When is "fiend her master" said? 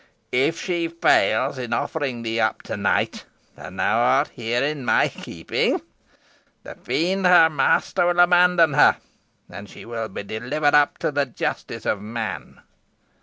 6.73-8.07